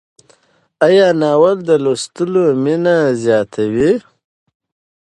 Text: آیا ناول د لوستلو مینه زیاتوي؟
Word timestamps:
آیا 0.85 1.07
ناول 1.21 1.57
د 1.67 1.69
لوستلو 1.83 2.43
مینه 2.63 2.95
زیاتوي؟ 3.23 3.91